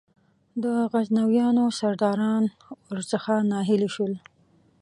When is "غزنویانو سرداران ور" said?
0.91-2.99